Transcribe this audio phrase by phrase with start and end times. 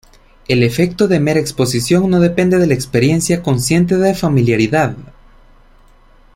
[0.47, 4.95] El efecto de mera exposición no depende de la experiencia consciente de familiaridad.